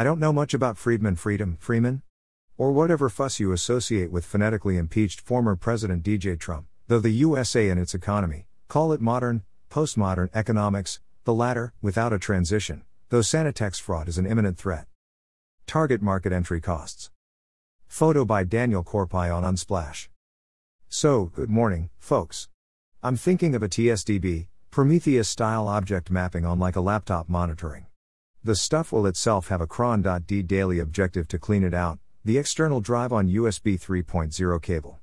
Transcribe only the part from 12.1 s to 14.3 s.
a transition, though Sanitex fraud is an